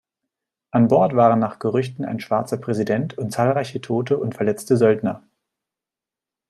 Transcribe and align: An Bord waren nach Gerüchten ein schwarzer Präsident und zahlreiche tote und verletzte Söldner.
An 0.71 0.87
Bord 0.87 1.15
waren 1.15 1.37
nach 1.37 1.59
Gerüchten 1.59 2.05
ein 2.05 2.19
schwarzer 2.19 2.57
Präsident 2.57 3.15
und 3.19 3.29
zahlreiche 3.31 3.81
tote 3.81 4.17
und 4.17 4.33
verletzte 4.33 4.75
Söldner. 4.75 5.21